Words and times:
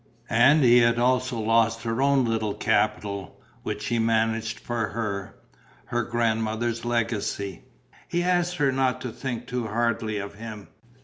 And 0.31 0.63
he 0.63 0.79
had 0.79 0.97
also 0.97 1.37
lost 1.39 1.83
her 1.83 2.01
own 2.01 2.25
little 2.25 2.55
capital, 2.55 3.39
which 3.61 3.85
he 3.85 3.99
managed 3.99 4.59
for 4.59 4.87
her, 4.87 5.35
her 5.85 6.01
godmother's 6.03 6.83
legacy. 6.83 7.65
He 8.07 8.23
asked 8.23 8.55
her 8.57 8.71
not 8.71 8.99
to 9.01 9.11
think 9.11 9.45
too 9.45 9.67
hardly 9.67 10.17
of 10.17 10.33
him. 10.33 10.69